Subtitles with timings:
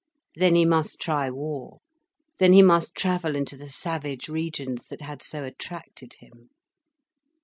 [0.35, 1.77] Then he must try war.
[2.39, 6.49] Then he must travel into the savage regions that had so attracted him.